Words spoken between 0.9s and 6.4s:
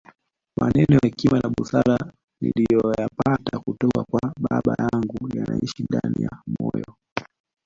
ya hekima na busara niliyoyapata kutoka kwa baba yangu yanaishi ndani ya